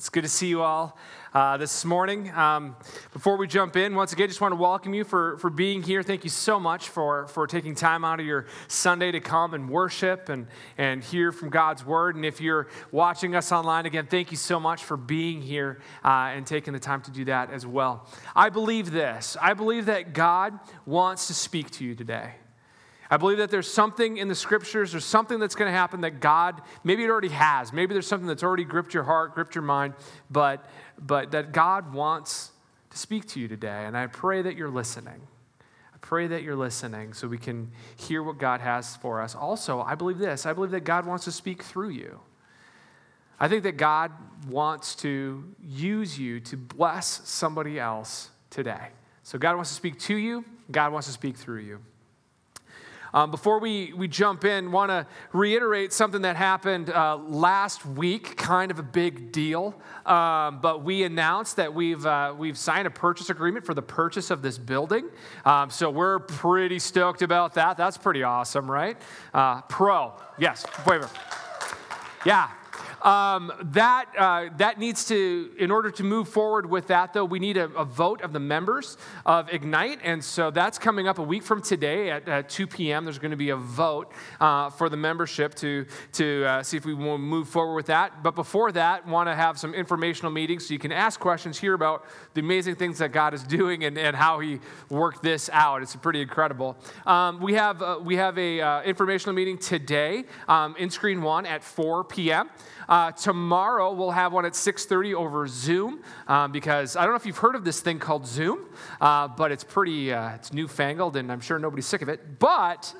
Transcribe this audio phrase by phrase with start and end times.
[0.00, 0.96] It's good to see you all
[1.34, 2.30] uh, this morning.
[2.30, 2.74] Um,
[3.12, 6.02] before we jump in, once again, just want to welcome you for, for being here.
[6.02, 9.68] Thank you so much for, for taking time out of your Sunday to come and
[9.68, 10.46] worship and,
[10.78, 12.16] and hear from God's Word.
[12.16, 16.32] And if you're watching us online, again, thank you so much for being here uh,
[16.32, 18.08] and taking the time to do that as well.
[18.34, 22.36] I believe this I believe that God wants to speak to you today.
[23.10, 26.20] I believe that there's something in the scriptures, there's something that's going to happen that
[26.20, 27.72] God, maybe it already has.
[27.72, 29.94] Maybe there's something that's already gripped your heart, gripped your mind,
[30.30, 30.64] but,
[30.96, 32.52] but that God wants
[32.90, 33.84] to speak to you today.
[33.84, 35.20] And I pray that you're listening.
[35.60, 39.34] I pray that you're listening so we can hear what God has for us.
[39.34, 42.20] Also, I believe this I believe that God wants to speak through you.
[43.40, 44.12] I think that God
[44.48, 48.88] wants to use you to bless somebody else today.
[49.22, 51.80] So God wants to speak to you, God wants to speak through you.
[53.12, 58.36] Um, before we, we jump in, want to reiterate something that happened uh, last week,
[58.36, 59.74] kind of a big deal.
[60.06, 64.30] Um, but we announced that we've, uh, we've signed a purchase agreement for the purchase
[64.30, 65.08] of this building.
[65.44, 67.76] Um, so we're pretty stoked about that.
[67.76, 68.96] That's pretty awesome, right?
[69.34, 71.08] Uh, pro, yes, waiver.
[72.24, 72.50] Yeah,
[73.02, 77.38] um, that, uh, that needs to, in order to move forward with that, though, we
[77.38, 80.00] need a, a, vote of the members of Ignite.
[80.04, 83.04] And so that's coming up a week from today at, at 2 p.m.
[83.04, 86.84] There's going to be a vote uh, for the membership to, to uh, see if
[86.84, 88.22] we will move forward with that.
[88.22, 91.74] But before that, want to have some informational meetings so you can ask questions, hear
[91.74, 92.04] about
[92.34, 95.82] the amazing things that God is doing and, and how He worked this out.
[95.82, 96.76] It's pretty incredible.
[97.06, 101.46] Um, we have, uh, we have a uh, informational meeting today um, in Screen 1
[101.46, 102.50] at 4 p.m.
[102.90, 107.24] Uh, tomorrow we'll have one at 6:30 over Zoom um, because I don't know if
[107.24, 108.66] you've heard of this thing called Zoom,
[109.00, 112.40] uh, but it's pretty uh, it's newfangled and I'm sure nobody's sick of it.
[112.40, 112.92] But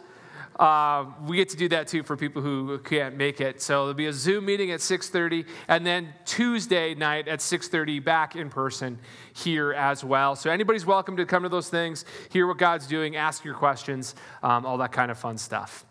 [0.61, 3.61] uh, we get to do that too for people who can't make it.
[3.61, 8.37] So there'll be a Zoom meeting at 6:30, and then Tuesday night at 6:30 back
[8.37, 8.97] in person
[9.33, 10.37] here as well.
[10.37, 14.15] So anybody's welcome to come to those things, hear what God's doing, ask your questions,
[14.45, 15.85] um, all that kind of fun stuff.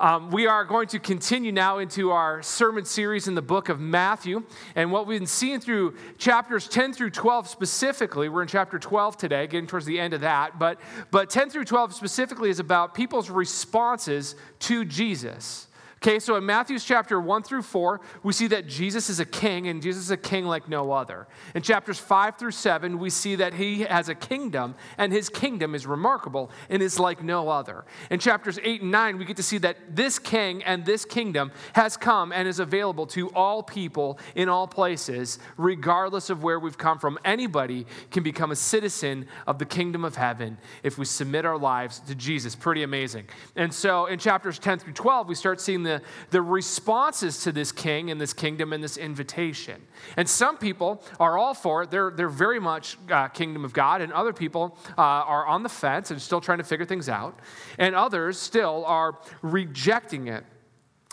[0.00, 3.80] Um, we are going to continue now into our sermon series in the book of
[3.80, 4.44] Matthew.
[4.76, 9.16] And what we've been seeing through chapters 10 through 12 specifically, we're in chapter 12
[9.16, 10.56] today, getting towards the end of that.
[10.56, 10.78] But,
[11.10, 15.67] but 10 through 12 specifically is about people's responses to Jesus.
[16.00, 19.66] Okay, so in Matthew's chapter 1 through 4, we see that Jesus is a king,
[19.66, 21.26] and Jesus is a king like no other.
[21.56, 25.74] In chapters 5 through 7, we see that he has a kingdom, and his kingdom
[25.74, 27.84] is remarkable and is like no other.
[28.12, 31.50] In chapters 8 and 9, we get to see that this king and this kingdom
[31.72, 36.78] has come and is available to all people in all places, regardless of where we've
[36.78, 37.18] come from.
[37.24, 41.98] Anybody can become a citizen of the kingdom of heaven if we submit our lives
[42.00, 42.54] to Jesus.
[42.54, 43.26] Pretty amazing.
[43.56, 47.72] And so in chapters 10 through 12, we start seeing the, the responses to this
[47.72, 49.82] king and this kingdom and this invitation.
[50.16, 54.00] And some people are all for it, they're, they're very much uh, kingdom of God,
[54.00, 57.38] and other people uh, are on the fence and still trying to figure things out,
[57.78, 60.44] and others still are rejecting it.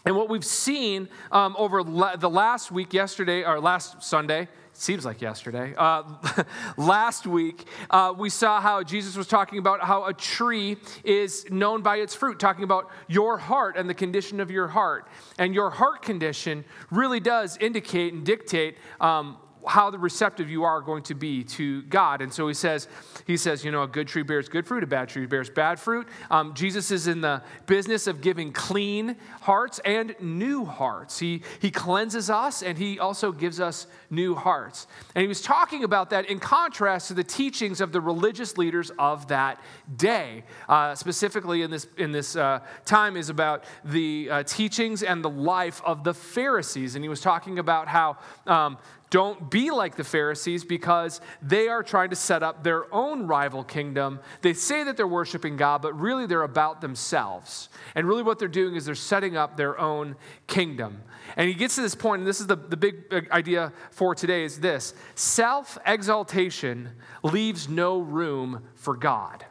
[0.05, 4.47] And what we've seen um, over la- the last week, yesterday, or last Sunday,
[4.77, 5.73] seems like yesterday.
[5.77, 6.03] Uh,
[6.77, 11.81] last week, uh, we saw how Jesus was talking about how a tree is known
[11.81, 15.07] by its fruit, talking about your heart and the condition of your heart.
[15.37, 19.37] And your heart condition really does indicate and dictate um,
[19.67, 22.21] how the receptive you are going to be to God.
[22.21, 22.87] And so he says,
[23.25, 25.79] he says, you know, a good tree bears good fruit, a bad tree bears bad
[25.79, 26.07] fruit.
[26.29, 31.19] Um, Jesus is in the business of giving clean hearts and new hearts.
[31.19, 34.87] He, he cleanses us and he also gives us new hearts.
[35.15, 38.91] And he was talking about that in contrast to the teachings of the religious leaders
[38.99, 39.59] of that
[39.95, 40.43] day.
[40.69, 45.29] Uh, specifically in this, in this uh, time is about the uh, teachings and the
[45.29, 46.95] life of the Pharisees.
[46.95, 48.17] And he was talking about how
[48.47, 48.77] um,
[49.15, 53.63] don't be like the Pharisees because they are trying to set up their own rival
[53.63, 54.19] kingdom.
[54.41, 57.69] They say that they're worshiping God, but really they're about themselves.
[57.95, 60.17] And really what they're doing is they're setting up their own
[60.47, 61.01] kingdom.
[61.37, 64.43] And he gets to this point, and this is the, the big idea for today
[64.43, 66.89] is this self exaltation
[67.23, 69.45] leaves no room for God.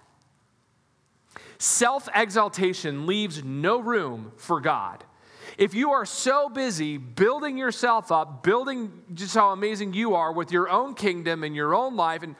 [1.56, 5.04] Self exaltation leaves no room for God.
[5.56, 10.50] If you are so busy building yourself up, building just how amazing you are with
[10.50, 12.34] your own kingdom and your own life, and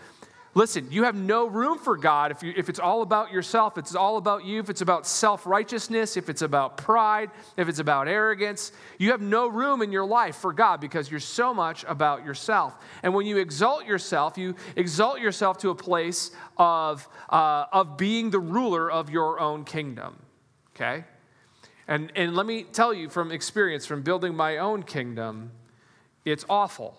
[0.55, 3.95] listen, you have no room for God if, you, if it's all about yourself, it's
[3.95, 8.09] all about you, if it's about self righteousness, if it's about pride, if it's about
[8.09, 12.25] arrogance, you have no room in your life for God because you're so much about
[12.25, 12.77] yourself.
[13.05, 18.31] And when you exalt yourself, you exalt yourself to a place of, uh, of being
[18.31, 20.19] the ruler of your own kingdom.
[20.75, 21.05] Okay?
[21.87, 25.53] And, and let me tell you from experience, from building my own kingdom,
[26.25, 26.97] it's awful.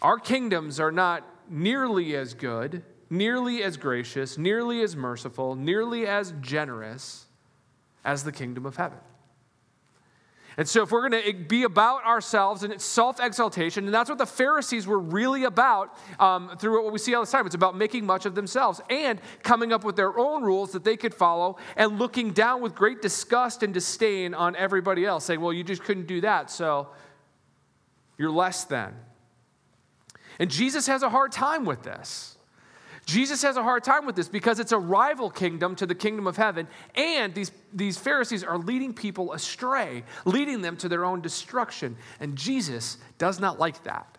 [0.00, 6.34] Our kingdoms are not nearly as good, nearly as gracious, nearly as merciful, nearly as
[6.40, 7.26] generous
[8.04, 8.98] as the kingdom of heaven.
[10.56, 14.08] And so, if we're going to be about ourselves and it's self exaltation, and that's
[14.08, 17.54] what the Pharisees were really about um, through what we see all the time, it's
[17.54, 21.14] about making much of themselves and coming up with their own rules that they could
[21.14, 25.64] follow and looking down with great disgust and disdain on everybody else, saying, Well, you
[25.64, 26.88] just couldn't do that, so
[28.16, 28.94] you're less than.
[30.38, 32.33] And Jesus has a hard time with this.
[33.06, 36.26] Jesus has a hard time with this because it's a rival kingdom to the kingdom
[36.26, 41.20] of heaven, and these, these Pharisees are leading people astray, leading them to their own
[41.20, 41.96] destruction.
[42.20, 44.18] And Jesus does not like that.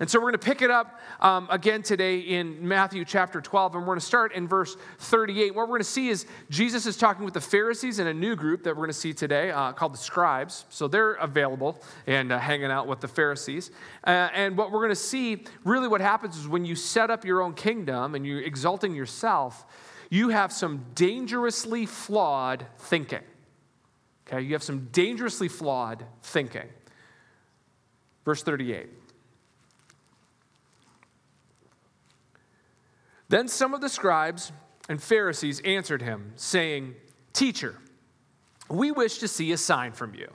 [0.00, 3.74] And so we're going to pick it up um, again today in Matthew chapter 12,
[3.74, 5.54] and we're going to start in verse 38.
[5.54, 8.34] What we're going to see is Jesus is talking with the Pharisees and a new
[8.34, 10.64] group that we're going to see today uh, called the scribes.
[10.68, 13.70] So they're available and uh, hanging out with the Pharisees.
[14.04, 17.24] Uh, and what we're going to see really what happens is when you set up
[17.24, 19.64] your own kingdom and you're exalting yourself,
[20.10, 23.22] you have some dangerously flawed thinking.
[24.26, 26.68] Okay, you have some dangerously flawed thinking.
[28.24, 28.88] Verse 38.
[33.28, 34.52] Then some of the scribes
[34.88, 36.94] and Pharisees answered him, saying,
[37.32, 37.78] Teacher,
[38.68, 40.28] we wish to see a sign from you.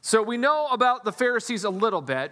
[0.00, 2.30] So we know about the Pharisees a little bit,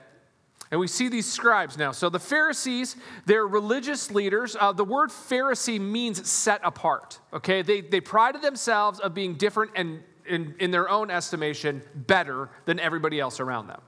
[0.71, 1.93] and we see these scribes now.
[1.93, 2.97] So the Pharisees,
[3.27, 4.57] they're religious leaders.
[4.59, 7.63] Uh, the word Pharisee means set apart, okay?
[7.63, 12.79] They, they prided themselves of being different and, in, in their own estimation, better than
[12.79, 13.81] everybody else around them.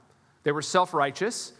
[0.43, 1.53] They were self righteous.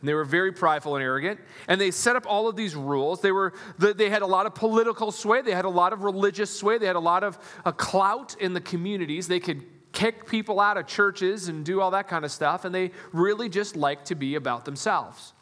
[0.00, 1.40] And they were very prideful and arrogant.
[1.68, 3.22] And they set up all of these rules.
[3.22, 6.50] They, were, they had a lot of political sway, they had a lot of religious
[6.56, 9.28] sway, they had a lot of a clout in the communities.
[9.28, 12.64] They could kick people out of churches and do all that kind of stuff.
[12.66, 15.32] And they really just liked to be about themselves.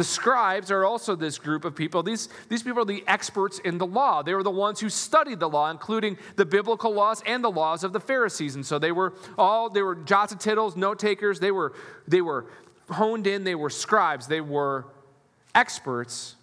[0.00, 2.02] The scribes are also this group of people.
[2.02, 4.22] These, these people are the experts in the law.
[4.22, 7.84] They were the ones who studied the law, including the biblical laws and the laws
[7.84, 8.54] of the Pharisees.
[8.54, 11.38] And so they were all, they were jots and tittles, note takers.
[11.38, 11.74] They were,
[12.08, 12.46] they were
[12.90, 14.86] honed in, they were scribes, they were
[15.54, 16.36] experts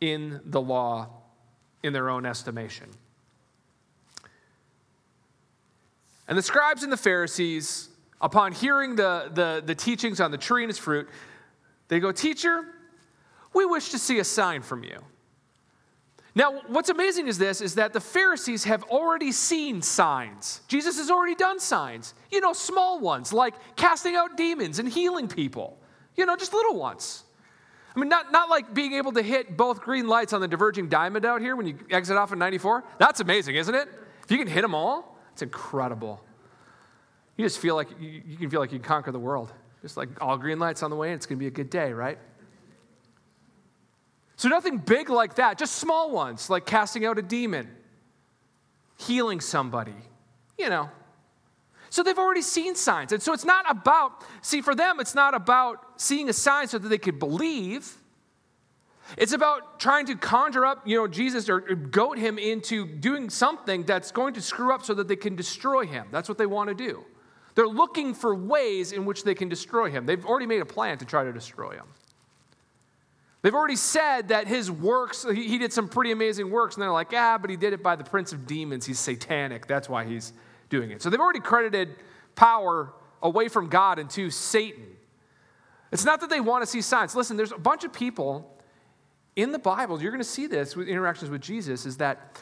[0.00, 1.08] in the law
[1.82, 2.88] in their own estimation.
[6.28, 7.88] And the scribes and the Pharisees,
[8.20, 11.08] upon hearing the, the, the teachings on the tree and its fruit,
[11.88, 12.64] they go, Teacher,
[13.52, 15.00] we wish to see a sign from you.
[16.40, 20.62] Now, what's amazing is this is that the Pharisees have already seen signs.
[20.68, 22.14] Jesus has already done signs.
[22.30, 25.76] You know, small ones like casting out demons and healing people.
[26.16, 27.24] You know, just little ones.
[27.94, 30.88] I mean, not, not like being able to hit both green lights on the diverging
[30.88, 32.84] diamond out here when you exit off in 94.
[32.96, 33.90] That's amazing, isn't it?
[34.24, 36.22] If you can hit them all, it's incredible.
[37.36, 39.52] You just feel like you, you can feel like you can conquer the world.
[39.82, 41.68] Just like all green lights on the way, and it's going to be a good
[41.68, 42.18] day, right?
[44.40, 47.68] So, nothing big like that, just small ones, like casting out a demon,
[48.96, 49.92] healing somebody,
[50.56, 50.88] you know.
[51.90, 53.12] So, they've already seen signs.
[53.12, 56.78] And so, it's not about, see, for them, it's not about seeing a sign so
[56.78, 57.98] that they could believe.
[59.18, 63.82] It's about trying to conjure up, you know, Jesus or goat him into doing something
[63.82, 66.06] that's going to screw up so that they can destroy him.
[66.10, 67.04] That's what they want to do.
[67.56, 70.06] They're looking for ways in which they can destroy him.
[70.06, 71.84] They've already made a plan to try to destroy him.
[73.42, 77.12] They've already said that his works, he did some pretty amazing works, and they're like,
[77.14, 78.84] ah, but he did it by the prince of demons.
[78.84, 79.66] He's satanic.
[79.66, 80.32] That's why he's
[80.68, 81.00] doing it.
[81.00, 81.96] So they've already credited
[82.34, 82.92] power
[83.22, 84.86] away from God into Satan.
[85.90, 87.16] It's not that they want to see signs.
[87.16, 88.60] Listen, there's a bunch of people
[89.36, 92.40] in the Bible, you're going to see this with interactions with Jesus, is that,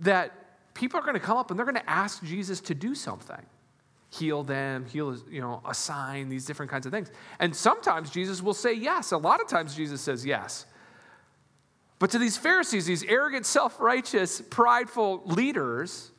[0.00, 0.32] that
[0.74, 3.44] people are going to come up and they're going to ask Jesus to do something
[4.18, 7.10] heal them, heal, you know, a sign, these different kinds of things.
[7.38, 9.12] And sometimes Jesus will say yes.
[9.12, 10.66] A lot of times Jesus says yes.
[11.98, 16.10] But to these Pharisees, these arrogant, self righteous, prideful leaders,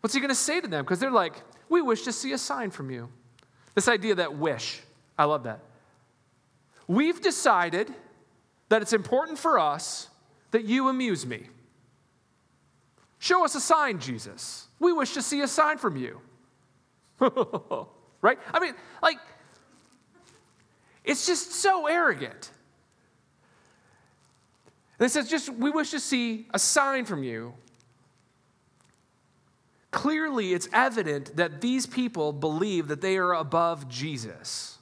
[0.00, 0.84] what's he going to say to them?
[0.84, 1.34] Because they're like,
[1.68, 3.08] we wish to see a sign from you.
[3.74, 4.80] This idea that wish,
[5.18, 5.60] I love that.
[6.86, 7.92] We've decided
[8.68, 10.08] that it's important for us
[10.52, 11.48] that you amuse me.
[13.18, 14.68] Show us a sign, Jesus.
[14.78, 16.20] We wish to see a sign from you.
[18.20, 18.38] right?
[18.52, 19.18] I mean, like,
[21.04, 22.50] it's just so arrogant.
[24.98, 27.54] And it says, just, we wish to see a sign from you.
[29.90, 34.75] Clearly, it's evident that these people believe that they are above Jesus.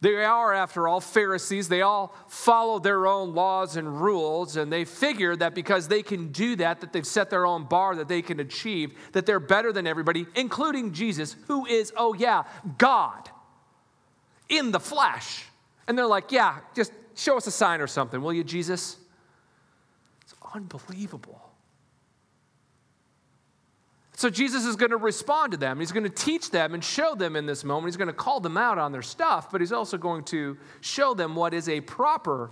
[0.00, 1.68] They are, after all, Pharisees.
[1.68, 6.30] They all follow their own laws and rules, and they figure that because they can
[6.30, 9.72] do that, that they've set their own bar that they can achieve, that they're better
[9.72, 12.44] than everybody, including Jesus, who is, oh yeah,
[12.78, 13.28] God
[14.48, 15.44] in the flesh.
[15.86, 18.96] And they're like, yeah, just show us a sign or something, will you, Jesus?
[20.22, 21.47] It's unbelievable.
[24.18, 25.78] So Jesus is going to respond to them.
[25.78, 27.86] He's going to teach them and show them in this moment.
[27.86, 31.14] He's going to call them out on their stuff, but he's also going to show
[31.14, 32.50] them what is a proper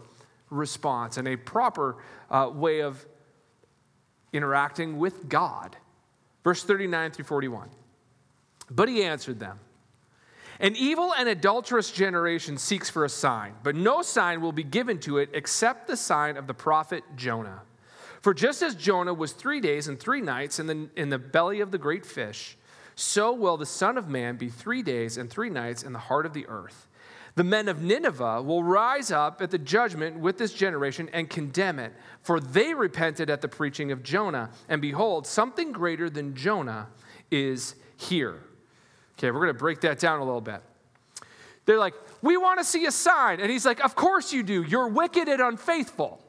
[0.49, 1.96] response and a proper
[2.30, 3.04] uh, way of
[4.32, 5.76] interacting with God.
[6.44, 7.68] Verse 39 through 41.
[8.70, 9.58] But he answered them
[10.61, 15.00] An evil and adulterous generation seeks for a sign, but no sign will be given
[15.00, 17.62] to it except the sign of the prophet Jonah.
[18.20, 21.61] For just as Jonah was three days and three nights in the, in the belly
[21.61, 22.56] of the great fish,
[22.94, 26.26] so will the Son of Man be three days and three nights in the heart
[26.26, 26.88] of the earth.
[27.37, 31.78] The men of Nineveh will rise up at the judgment with this generation and condemn
[31.78, 31.92] it,
[32.23, 34.50] for they repented at the preaching of Jonah.
[34.70, 36.88] And behold, something greater than Jonah
[37.30, 38.40] is here.
[39.18, 40.62] Okay, we're going to break that down a little bit.
[41.66, 43.40] They're like, We want to see a sign.
[43.40, 44.62] And he's like, Of course you do.
[44.62, 46.23] You're wicked and unfaithful.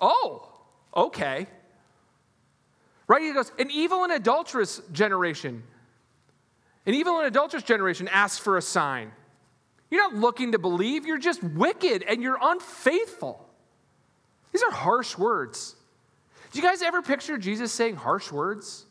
[0.00, 0.48] Oh,
[0.96, 1.46] okay.
[3.06, 3.22] Right?
[3.22, 5.62] He goes, an evil and adulterous generation.
[6.86, 9.12] An evil and adulterous generation asks for a sign.
[9.90, 13.46] You're not looking to believe, you're just wicked and you're unfaithful.
[14.52, 15.74] These are harsh words.
[16.52, 18.86] Do you guys ever picture Jesus saying harsh words?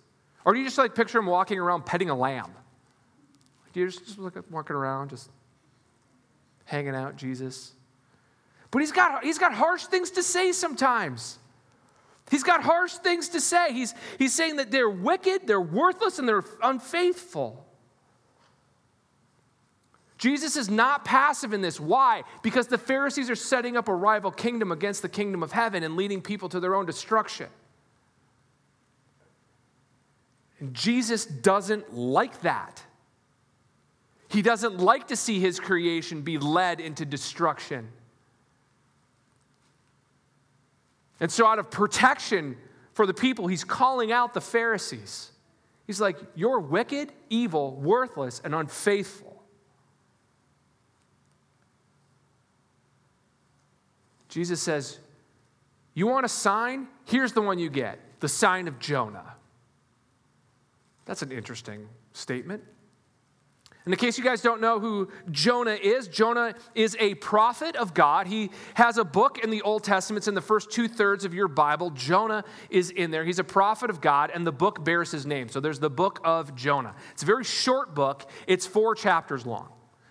[0.45, 2.51] Or do you just like picture him walking around petting a lamb?
[3.73, 5.29] Do you just, just look at walking around, just
[6.65, 7.73] hanging out, Jesus?
[8.71, 11.39] But he's got, he's got harsh things to say sometimes.
[12.29, 13.71] He's got harsh things to say.
[13.71, 17.65] He's, he's saying that they're wicked, they're worthless, and they're unfaithful.
[20.17, 21.79] Jesus is not passive in this.
[21.79, 22.23] Why?
[22.41, 25.95] Because the Pharisees are setting up a rival kingdom against the kingdom of heaven and
[25.95, 27.47] leading people to their own destruction.
[30.59, 32.83] And Jesus doesn't like that.
[34.27, 37.87] He doesn't like to see his creation be led into destruction.
[41.19, 42.57] And so, out of protection
[42.93, 45.31] for the people, he's calling out the Pharisees.
[45.85, 49.43] He's like, You're wicked, evil, worthless, and unfaithful.
[54.29, 54.99] Jesus says,
[55.93, 56.87] You want a sign?
[57.05, 59.35] Here's the one you get the sign of Jonah.
[61.05, 62.63] That's an interesting statement.
[63.87, 67.93] In the case you guys don't know who Jonah is, Jonah is a prophet of
[67.93, 68.27] God.
[68.27, 70.19] He has a book in the Old Testament.
[70.19, 71.91] It's in the first two thirds of your Bible.
[71.91, 73.23] Jonah is in there.
[73.23, 75.47] He's a prophet of God, and the book bears his name.
[75.47, 76.95] So there's the book of Jonah.
[77.13, 79.69] It's a very short book, it's four chapters long.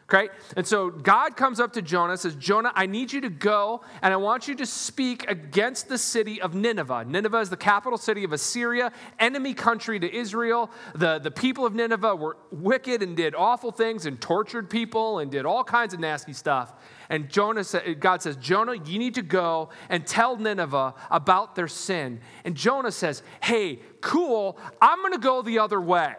[0.09, 0.29] Okay?
[0.57, 4.15] And so God comes up to Jonah says, Jonah, I need you to go and
[4.15, 7.05] I want you to speak against the city of Nineveh.
[7.07, 10.71] Nineveh is the capital city of Assyria, enemy country to Israel.
[10.95, 15.29] The, the people of Nineveh were wicked and did awful things and tortured people and
[15.29, 16.73] did all kinds of nasty stuff.
[17.09, 17.65] And Jonah
[17.99, 22.21] God says, Jonah, you need to go and tell Nineveh about their sin.
[22.45, 26.15] And Jonah says, Hey, cool, I'm going to go the other way.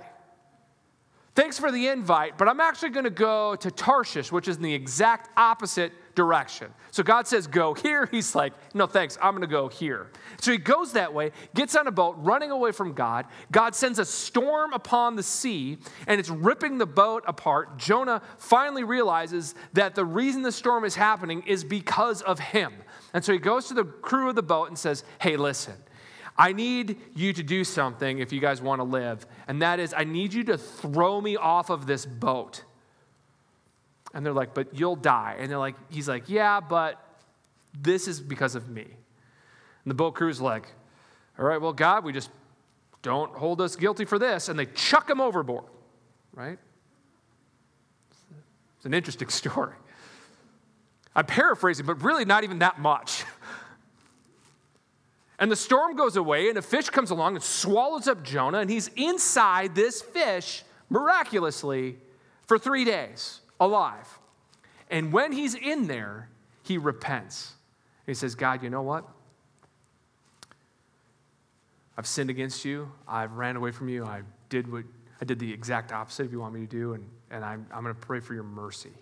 [1.37, 4.63] Thanks for the invite, but I'm actually going to go to Tarshish, which is in
[4.63, 6.73] the exact opposite direction.
[6.89, 8.07] So God says, Go here.
[8.11, 9.19] He's like, No, thanks.
[9.21, 10.09] I'm going to go here.
[10.41, 13.27] So he goes that way, gets on a boat, running away from God.
[13.51, 15.77] God sends a storm upon the sea,
[16.07, 17.77] and it's ripping the boat apart.
[17.77, 22.73] Jonah finally realizes that the reason the storm is happening is because of him.
[23.13, 25.75] And so he goes to the crew of the boat and says, Hey, listen.
[26.37, 29.93] I need you to do something if you guys want to live, and that is,
[29.95, 32.63] I need you to throw me off of this boat.
[34.13, 35.35] And they're like, but you'll die.
[35.39, 37.03] And they're like, he's like, yeah, but
[37.79, 38.83] this is because of me.
[38.83, 40.67] And the boat crew's like,
[41.39, 42.29] all right, well, God, we just
[43.01, 44.49] don't hold us guilty for this.
[44.49, 45.65] And they chuck him overboard,
[46.33, 46.57] right?
[48.77, 49.73] It's an interesting story.
[51.15, 53.23] I'm paraphrasing, but really not even that much.
[55.39, 58.69] And the storm goes away, and a fish comes along and swallows up Jonah, and
[58.69, 61.97] he's inside this fish miraculously
[62.45, 64.19] for three days, alive.
[64.89, 66.29] And when he's in there,
[66.63, 67.53] he repents.
[68.05, 69.07] He says, God, you know what?
[71.97, 72.91] I've sinned against you.
[73.07, 74.05] I've ran away from you.
[74.05, 74.85] I did what
[75.21, 77.83] I did the exact opposite of you want me to do, and, and I'm, I'm
[77.83, 78.93] going to pray for your mercy.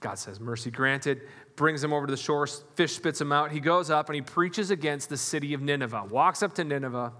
[0.00, 1.20] God says, Mercy granted,
[1.56, 3.52] brings him over to the shore, fish spits him out.
[3.52, 7.12] He goes up and he preaches against the city of Nineveh, walks up to Nineveh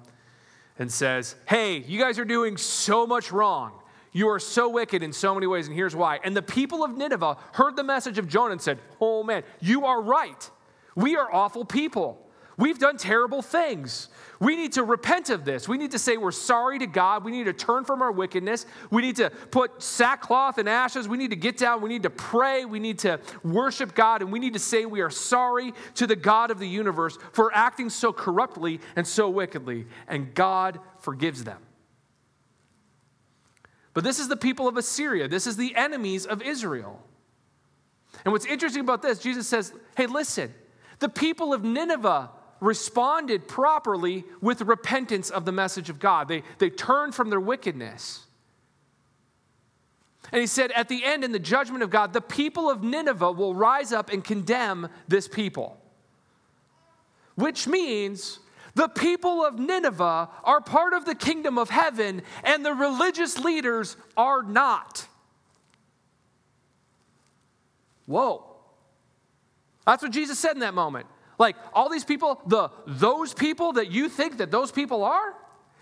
[0.79, 3.73] and says, Hey, you guys are doing so much wrong.
[4.13, 6.19] You are so wicked in so many ways, and here's why.
[6.25, 9.85] And the people of Nineveh heard the message of Jonah and said, Oh man, you
[9.85, 10.51] are right.
[10.97, 12.27] We are awful people.
[12.61, 14.11] We've done terrible things.
[14.39, 15.67] We need to repent of this.
[15.67, 17.25] We need to say we're sorry to God.
[17.25, 18.67] We need to turn from our wickedness.
[18.91, 21.09] We need to put sackcloth and ashes.
[21.09, 21.81] We need to get down.
[21.81, 22.67] We need to pray.
[22.67, 24.21] We need to worship God.
[24.21, 27.51] And we need to say we are sorry to the God of the universe for
[27.55, 29.87] acting so corruptly and so wickedly.
[30.07, 31.63] And God forgives them.
[33.95, 35.29] But this is the people of Assyria.
[35.29, 37.03] This is the enemies of Israel.
[38.27, 40.53] And what's interesting about this, Jesus says, hey, listen,
[40.99, 46.29] the people of Nineveh responded properly with repentance of the message of God.
[46.29, 48.27] They, they turned from their wickedness.
[50.33, 53.33] And he said, at the end, in the judgment of God, the people of Nineveh
[53.33, 55.81] will rise up and condemn this people.
[57.35, 58.39] Which means
[58.75, 63.97] the people of Nineveh are part of the kingdom of heaven, and the religious leaders
[64.17, 65.07] are not.
[68.07, 68.45] Whoa.
[69.87, 71.07] That's what Jesus said in that moment.
[71.41, 75.35] Like all these people, the those people that you think that those people are,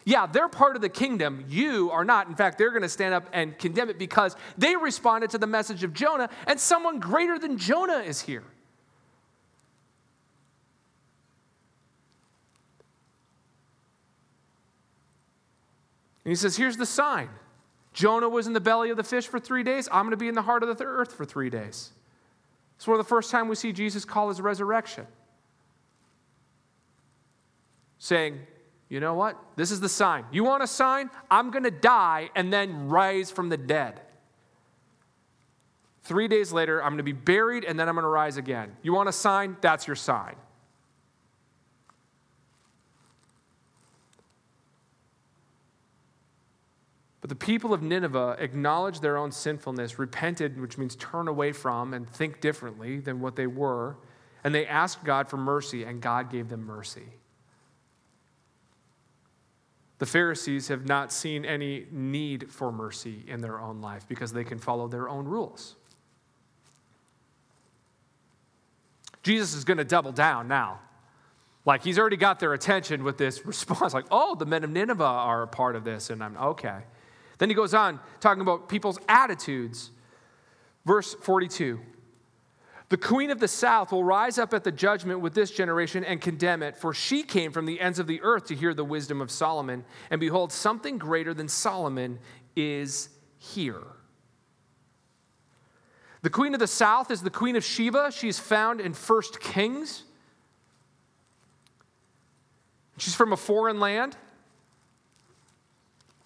[0.04, 1.44] yeah, they're part of the kingdom.
[1.48, 2.28] You are not.
[2.28, 5.48] In fact, they're going to stand up and condemn it because they responded to the
[5.48, 8.44] message of Jonah, and someone greater than Jonah is here.
[16.24, 17.30] And he says, Here's the sign
[17.92, 19.88] Jonah was in the belly of the fish for three days.
[19.90, 21.90] I'm going to be in the heart of the earth for three days.
[22.76, 25.08] It's one of the first time we see Jesus call his resurrection
[27.98, 28.40] saying,
[28.88, 29.36] you know what?
[29.56, 30.24] This is the sign.
[30.30, 31.10] You want a sign?
[31.30, 34.00] I'm going to die and then rise from the dead.
[36.04, 38.76] Three days later, I'm going to be buried and then I'm going to rise again.
[38.82, 39.56] You want a sign?
[39.60, 40.36] That's your sign.
[47.20, 51.92] But the people of Nineveh acknowledged their own sinfulness, repented, which means turn away from
[51.92, 53.98] and think differently than what they were,
[54.44, 57.02] and they asked God for mercy, and God gave them mercy.
[59.98, 64.44] The Pharisees have not seen any need for mercy in their own life because they
[64.44, 65.74] can follow their own rules.
[69.22, 70.80] Jesus is going to double down now.
[71.64, 75.04] Like he's already got their attention with this response, like, oh, the men of Nineveh
[75.04, 76.78] are a part of this, and I'm okay.
[77.38, 79.90] Then he goes on talking about people's attitudes.
[80.86, 81.80] Verse 42.
[82.88, 86.20] The queen of the south will rise up at the judgment with this generation and
[86.20, 89.20] condemn it, for she came from the ends of the earth to hear the wisdom
[89.20, 89.84] of Solomon.
[90.10, 92.18] And behold, something greater than Solomon
[92.56, 93.82] is here.
[96.22, 98.10] The queen of the south is the queen of Sheba.
[98.10, 100.04] She's found in First Kings.
[102.96, 104.16] She's from a foreign land.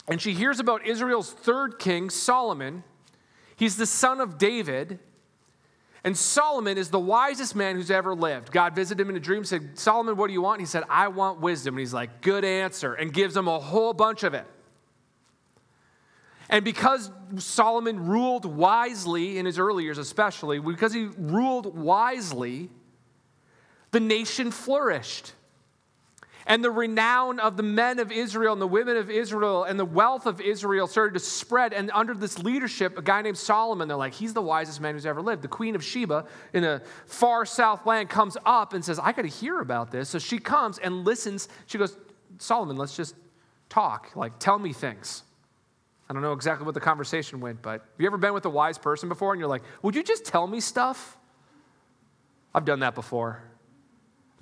[0.09, 2.85] And she hears about Israel's third king, Solomon.
[3.57, 5.01] He's the son of David.
[6.05, 8.51] And Solomon is the wisest man who's ever lived.
[8.51, 10.59] God visited him in a dream, said, Solomon, what do you want?
[10.59, 11.75] And he said, I want wisdom.
[11.75, 14.47] And he's like, good answer, and gives him a whole bunch of it.
[16.49, 22.69] And because Solomon ruled wisely in his early years, especially, because he ruled wisely,
[23.93, 25.33] the nation flourished
[26.47, 29.85] and the renown of the men of Israel and the women of Israel and the
[29.85, 31.73] wealth of Israel started to spread.
[31.73, 35.07] And under this leadership, a guy named Solomon, they're like, he's the wisest man who's
[35.07, 35.43] ever lived.
[35.43, 39.23] The queen of Sheba in a far south land comes up and says, I got
[39.23, 40.09] to hear about this.
[40.09, 41.49] So she comes and listens.
[41.67, 41.97] She goes,
[42.39, 43.15] Solomon, let's just
[43.69, 44.15] talk.
[44.15, 45.23] Like, tell me things.
[46.09, 48.51] I don't know exactly what the conversation went, but have you ever been with a
[48.51, 51.17] wise person before and you're like, would you just tell me stuff?
[52.55, 53.43] I've done that before.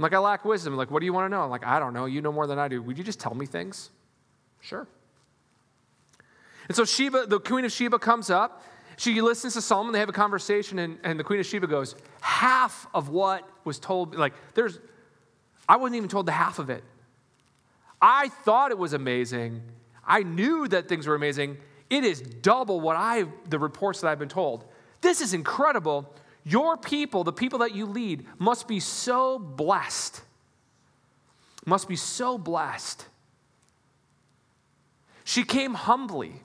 [0.01, 0.77] I'm like, I lack wisdom.
[0.77, 1.43] Like, what do you want to know?
[1.43, 2.07] I'm like, I don't know.
[2.07, 2.81] You know more than I do.
[2.81, 3.91] Would you just tell me things?
[4.63, 4.89] Sure.
[6.69, 8.65] And so Sheba, the queen of Sheba comes up.
[8.97, 9.93] She listens to Solomon.
[9.93, 13.79] They have a conversation, and, and the queen of Sheba goes, half of what was
[13.79, 14.79] told, like, there's,
[15.69, 16.83] I wasn't even told the half of it.
[18.01, 19.61] I thought it was amazing.
[20.03, 21.59] I knew that things were amazing.
[21.91, 24.65] It is double what I, the reports that I've been told.
[25.03, 26.11] This is incredible.
[26.45, 30.23] Your people, the people that you lead, must be so blessed.
[31.67, 33.05] Must be so blessed.
[35.25, 36.43] She came humbly.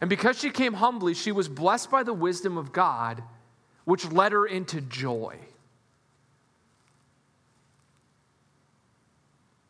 [0.00, 3.22] And because she came humbly, she was blessed by the wisdom of God,
[3.84, 5.38] which led her into joy.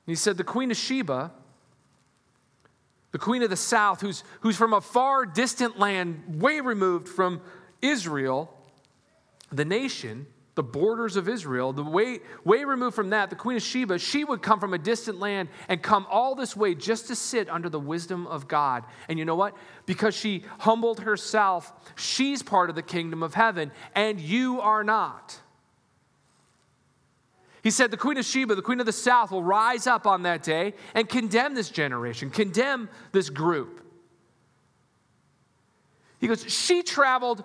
[0.07, 1.33] he said, The Queen of Sheba,
[3.13, 7.41] the Queen of the South, who's, who's from a far distant land, way removed from
[7.83, 8.56] Israel,
[9.51, 13.63] the nation, the borders of Israel, the way, way removed from that, the Queen of
[13.63, 17.15] Sheba, she would come from a distant land and come all this way just to
[17.15, 18.85] sit under the wisdom of God.
[19.09, 19.55] And you know what?
[19.85, 25.39] Because she humbled herself, she's part of the kingdom of heaven, and you are not.
[27.63, 30.23] He said, The Queen of Sheba, the Queen of the South, will rise up on
[30.23, 33.83] that day and condemn this generation, condemn this group.
[36.19, 37.45] He goes, She traveled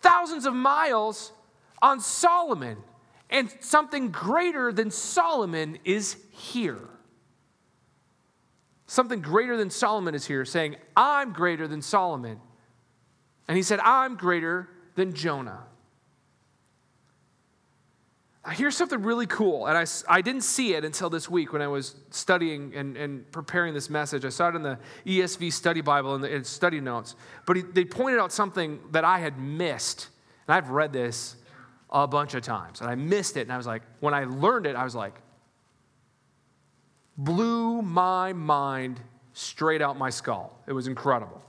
[0.00, 1.32] thousands of miles
[1.82, 2.78] on Solomon,
[3.28, 6.78] and something greater than Solomon is here.
[8.86, 12.40] Something greater than Solomon is here, saying, I'm greater than Solomon.
[13.48, 15.64] And he said, I'm greater than Jonah.
[18.50, 21.68] Here's something really cool, and I, I didn't see it until this week when I
[21.68, 24.24] was studying and, and preparing this message.
[24.24, 27.14] I saw it in the ESV study Bible and in study notes,
[27.46, 30.08] but he, they pointed out something that I had missed.
[30.48, 31.36] And I've read this
[31.92, 33.42] a bunch of times, and I missed it.
[33.42, 35.14] And I was like, when I learned it, I was like,
[37.18, 39.00] blew my mind
[39.34, 40.58] straight out my skull.
[40.66, 41.42] It was incredible.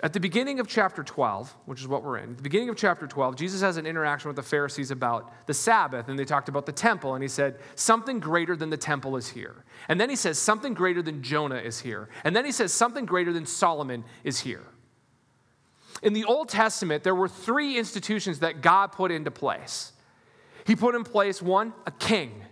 [0.00, 3.06] At the beginning of chapter 12, which is what we're in, the beginning of chapter
[3.06, 6.66] 12, Jesus has an interaction with the Pharisees about the Sabbath, and they talked about
[6.66, 9.64] the temple, and he said, Something greater than the temple is here.
[9.88, 12.10] And then he says, Something greater than Jonah is here.
[12.24, 14.64] And then he says, Something greater than Solomon is here.
[16.02, 19.92] In the Old Testament, there were three institutions that God put into place.
[20.66, 22.42] He put in place one, a king.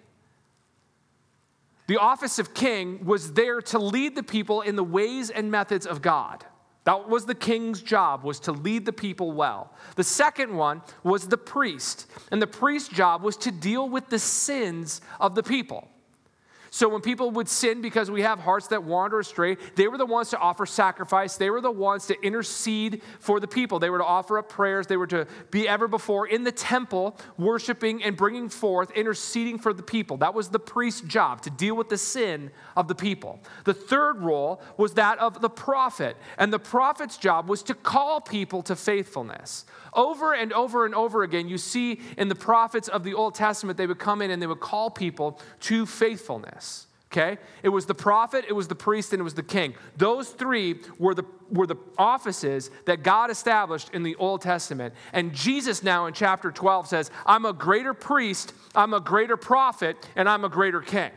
[1.87, 5.87] The office of king was there to lead the people in the ways and methods
[5.87, 6.45] of God.
[6.85, 9.73] That was the king's job, was to lead the people well.
[9.97, 12.07] The second one was the priest.
[12.31, 15.89] And the priest's job was to deal with the sins of the people.
[16.75, 20.05] So when people would sin because we have hearts that wander astray, they were the
[20.07, 21.37] ones to offer sacrifice.
[21.37, 23.79] They were the ones to intercede for the people.
[23.79, 24.89] They were to offer up prayers.
[24.89, 29.73] They were to be ever before in the temple, worshiping and bringing forth, interceding for
[29.73, 30.17] the people.
[30.17, 33.39] That was the priest's job, to deal with the sin of the people.
[33.63, 36.17] The third role was that of the prophet.
[36.39, 39.65] And the prophet's job was to call people to faithfulness.
[39.93, 43.79] Over and over and over again, you see in the prophets of the Old Testament,
[43.79, 46.64] they would come in and they would call people to faithfulness
[47.15, 47.39] okay?
[47.63, 49.75] It was the prophet, it was the priest, and it was the king.
[49.97, 54.95] Those three were the, were the offices that God established in the Old Testament.
[55.13, 59.97] And Jesus now in chapter 12 says, I'm a greater priest, I'm a greater prophet,
[60.17, 61.11] and I'm a greater king.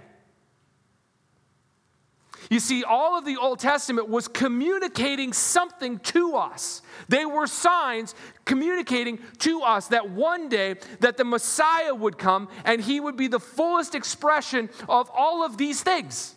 [2.50, 6.82] You see, all of the Old Testament was communicating something to us.
[7.10, 12.82] They were signs communicating to us that one day that the Messiah would come and
[12.82, 16.36] he would be the fullest expression of all of these things.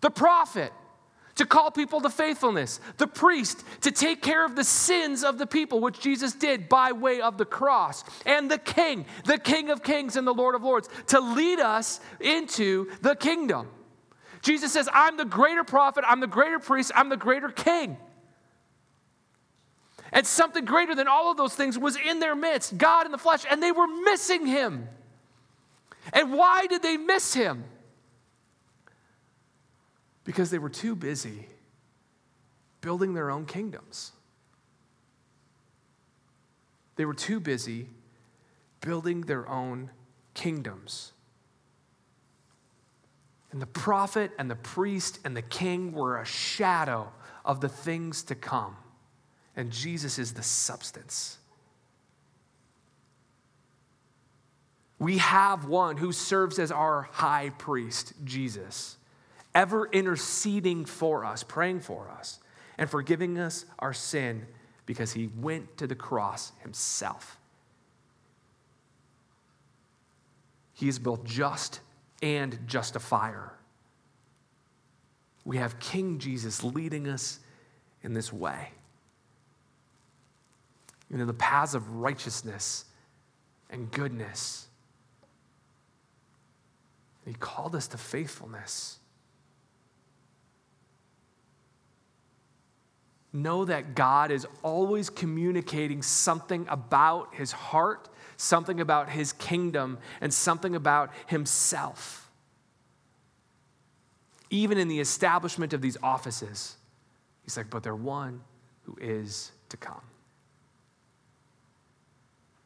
[0.00, 0.72] The prophet
[1.38, 5.46] to call people to faithfulness, the priest to take care of the sins of the
[5.46, 9.82] people, which Jesus did by way of the cross, and the king, the king of
[9.82, 13.68] kings and the Lord of lords, to lead us into the kingdom.
[14.42, 17.96] Jesus says, I'm the greater prophet, I'm the greater priest, I'm the greater king.
[20.12, 23.18] And something greater than all of those things was in their midst, God in the
[23.18, 24.88] flesh, and they were missing him.
[26.12, 27.64] And why did they miss him?
[30.24, 31.46] Because they were too busy
[32.80, 34.12] building their own kingdoms.
[36.96, 37.88] They were too busy
[38.80, 39.90] building their own
[40.34, 41.12] kingdoms.
[43.50, 47.10] And the prophet and the priest and the king were a shadow
[47.44, 48.76] of the things to come.
[49.56, 51.38] And Jesus is the substance.
[54.98, 58.96] We have one who serves as our high priest, Jesus,
[59.54, 62.40] ever interceding for us, praying for us,
[62.76, 64.46] and forgiving us our sin
[64.86, 67.38] because he went to the cross himself.
[70.74, 71.80] He is both just
[72.22, 73.52] and justifier.
[75.44, 77.40] We have King Jesus leading us
[78.02, 78.72] in this way.
[81.10, 82.84] in the paths of righteousness
[83.70, 84.66] and goodness.
[87.24, 88.98] He called us to faithfulness.
[93.32, 100.32] Know that God is always communicating something about his heart something about his kingdom, and
[100.32, 102.30] something about himself.
[104.48, 106.76] Even in the establishment of these offices,
[107.42, 108.40] he's like, but they're one
[108.84, 110.00] who is to come.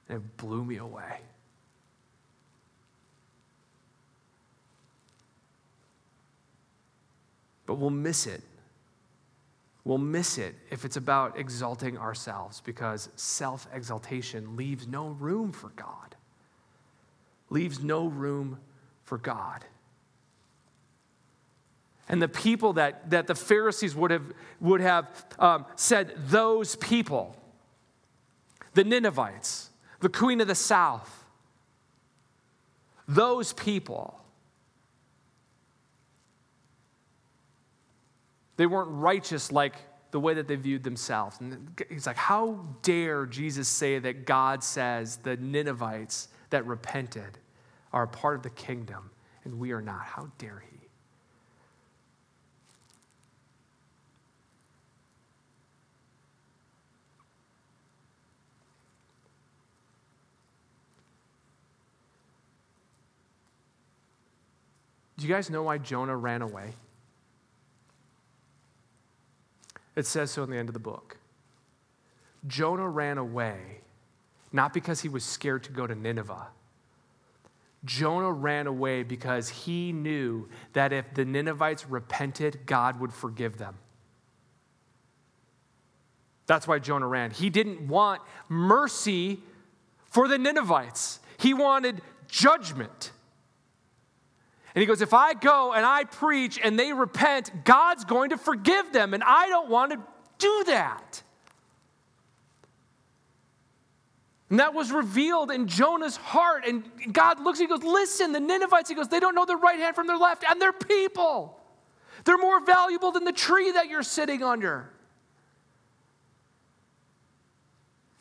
[0.08, 1.20] And it blew me away.
[7.64, 8.42] But we'll miss it
[9.84, 15.70] We'll miss it if it's about exalting ourselves because self exaltation leaves no room for
[15.70, 16.14] God.
[17.50, 18.58] Leaves no room
[19.04, 19.64] for God.
[22.08, 27.36] And the people that, that the Pharisees would have, would have um, said, those people,
[28.74, 31.24] the Ninevites, the queen of the south,
[33.08, 34.21] those people,
[38.62, 39.75] they weren't righteous like
[40.12, 41.40] the way that they viewed themselves.
[41.40, 47.38] And he's like, How dare Jesus say that God says the Ninevites that repented
[47.92, 49.11] are a part of the kingdom
[49.42, 50.05] and we are not?
[50.05, 50.79] How dare he?
[65.16, 66.75] Do you guys know why Jonah ran away?
[69.94, 71.18] It says so in the end of the book.
[72.46, 73.83] Jonah ran away
[74.52, 76.48] not because he was scared to go to Nineveh.
[77.85, 83.76] Jonah ran away because he knew that if the Ninevites repented, God would forgive them.
[86.46, 87.31] That's why Jonah ran.
[87.31, 89.40] He didn't want mercy
[90.11, 93.12] for the Ninevites, he wanted judgment.
[94.74, 98.38] And he goes, If I go and I preach and they repent, God's going to
[98.38, 99.14] forgive them.
[99.14, 99.98] And I don't want to
[100.38, 101.22] do that.
[104.52, 106.64] And that was revealed in Jonah's heart.
[106.66, 109.78] And God looks, he goes, Listen, the Ninevites, he goes, they don't know their right
[109.78, 111.58] hand from their left, and they're people.
[112.24, 114.90] They're more valuable than the tree that you're sitting under.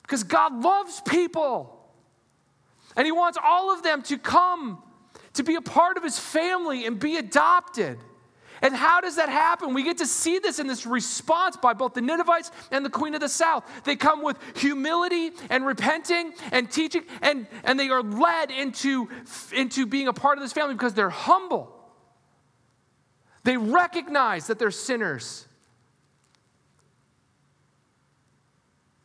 [0.03, 1.77] Because God loves people.
[2.95, 4.81] And he wants all of them to come
[5.33, 7.97] to be a part of his family and be adopted.
[8.61, 9.73] And how does that happen?
[9.73, 13.15] We get to see this in this response by both the Ninevites and the Queen
[13.15, 13.63] of the South.
[13.85, 19.09] They come with humility and repenting and teaching, and, and they are led into,
[19.51, 21.75] into being a part of this family because they're humble.
[23.43, 25.47] They recognize that they're sinners.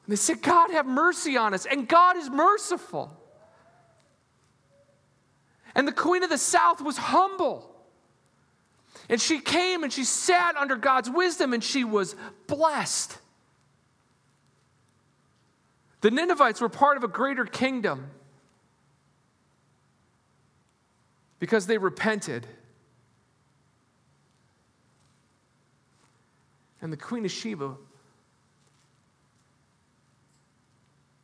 [0.04, 1.64] And they say, God, have mercy on us.
[1.64, 3.18] And God is merciful.
[5.76, 7.70] And the queen of the south was humble.
[9.10, 13.18] And she came and she sat under God's wisdom and she was blessed.
[16.00, 18.06] The Ninevites were part of a greater kingdom
[21.40, 22.46] because they repented.
[26.80, 27.74] And the Queen of Sheba,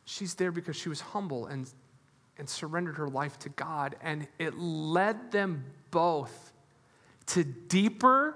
[0.04, 1.66] she's there because she was humble and
[2.42, 3.94] and surrendered her life to God.
[4.02, 6.52] And it led them both
[7.26, 8.34] to deeper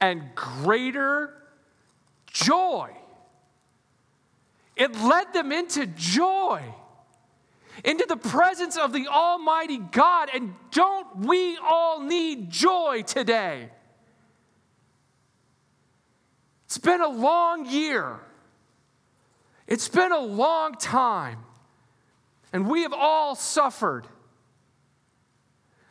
[0.00, 1.34] and greater
[2.28, 2.96] joy.
[4.76, 6.62] It led them into joy,
[7.84, 10.30] into the presence of the Almighty God.
[10.32, 13.68] And don't we all need joy today?
[16.66, 18.20] It's been a long year.
[19.66, 21.43] It's been a long time.
[22.54, 24.06] And we have all suffered.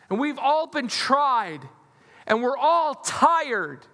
[0.10, 1.60] And we've all been tried.
[2.26, 3.86] And we're all tired.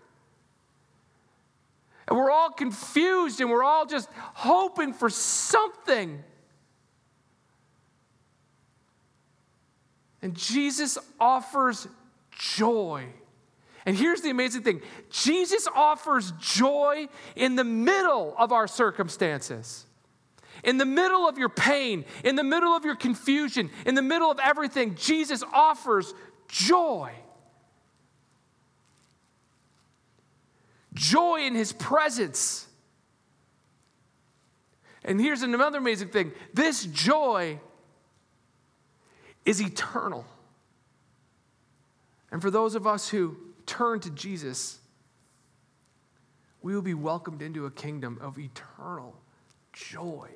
[2.08, 6.24] And we're all confused and we're all just hoping for something.
[10.22, 11.88] And Jesus offers
[12.32, 13.06] joy.
[13.86, 19.88] And here's the amazing thing Jesus offers joy in the middle of our circumstances.
[20.63, 24.30] In the middle of your pain, in the middle of your confusion, in the middle
[24.30, 26.13] of everything, Jesus offers
[26.48, 27.12] joy.
[30.93, 32.67] Joy in his presence.
[35.04, 37.60] And here's another amazing thing this joy
[39.45, 40.26] is eternal.
[42.32, 44.80] And for those of us who turn to Jesus,
[46.62, 49.15] we will be welcomed into a kingdom of eternal
[49.74, 50.30] joy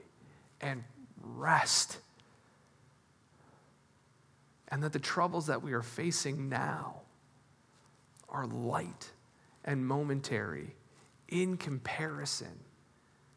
[0.63, 0.83] and
[1.21, 1.97] rest.
[4.69, 7.01] And that the troubles that we are facing now
[8.29, 9.11] are light
[9.63, 10.75] and momentary
[11.27, 12.59] in comparison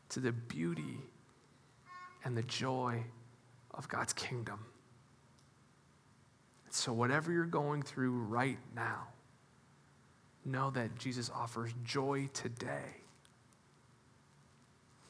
[0.09, 1.01] to the beauty
[2.25, 3.05] and the joy
[3.75, 4.61] of God's kingdom.
[6.71, 9.09] So, whatever you're going through right now,
[10.45, 13.01] know that Jesus offers joy today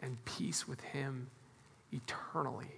[0.01, 1.29] and peace with Him
[1.93, 2.71] eternally.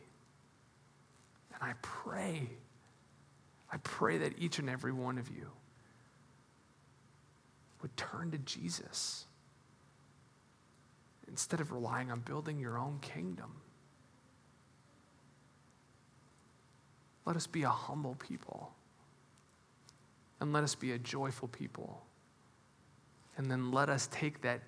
[1.55, 2.49] And I pray,
[3.73, 5.49] I pray that each and every one of you
[7.83, 9.27] would turn to Jesus
[11.29, 13.53] instead of relying on building your own kingdom.
[17.25, 18.73] Let us be a humble people.
[20.41, 22.01] And let us be a joyful people.
[23.37, 24.63] And then let us take that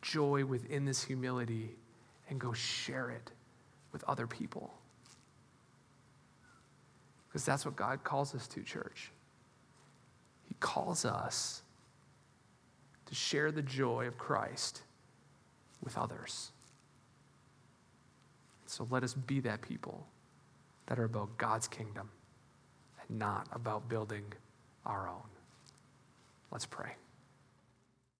[0.00, 1.76] joy within this humility
[2.28, 3.30] and go share it
[3.92, 4.72] with other people.
[7.28, 9.10] Because that's what God calls us to, church.
[10.48, 11.62] He calls us
[13.06, 14.82] to share the joy of Christ
[15.82, 16.52] with others.
[18.66, 20.06] So let us be that people
[20.86, 22.08] that are about God's kingdom
[23.08, 24.24] and not about building
[24.86, 25.28] our own.
[26.50, 26.92] Let's pray.